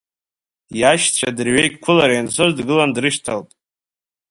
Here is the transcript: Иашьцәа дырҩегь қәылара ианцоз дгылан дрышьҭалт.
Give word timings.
Иашьцәа 0.79 1.29
дырҩегь 1.35 1.77
қәылара 1.83 2.13
ианцоз 2.15 2.51
дгылан 2.57 2.91
дрышьҭалт. 2.95 3.49